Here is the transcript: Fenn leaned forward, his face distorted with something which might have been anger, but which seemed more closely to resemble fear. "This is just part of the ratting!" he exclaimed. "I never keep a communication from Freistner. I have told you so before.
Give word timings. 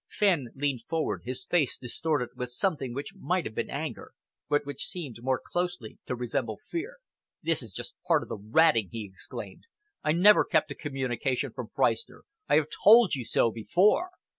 Fenn 0.09 0.47
leaned 0.55 0.81
forward, 0.89 1.21
his 1.25 1.45
face 1.45 1.77
distorted 1.77 2.29
with 2.35 2.49
something 2.49 2.91
which 2.91 3.13
might 3.13 3.45
have 3.45 3.53
been 3.53 3.69
anger, 3.69 4.13
but 4.49 4.65
which 4.65 4.87
seemed 4.87 5.17
more 5.21 5.39
closely 5.39 5.99
to 6.07 6.15
resemble 6.15 6.57
fear. 6.63 6.97
"This 7.43 7.61
is 7.61 7.71
just 7.71 7.93
part 8.07 8.23
of 8.23 8.29
the 8.29 8.37
ratting!" 8.41 8.89
he 8.91 9.05
exclaimed. 9.05 9.65
"I 10.03 10.13
never 10.13 10.43
keep 10.43 10.63
a 10.71 10.73
communication 10.73 11.53
from 11.53 11.69
Freistner. 11.75 12.23
I 12.49 12.55
have 12.55 12.69
told 12.83 13.13
you 13.13 13.23
so 13.23 13.51
before. 13.51 14.09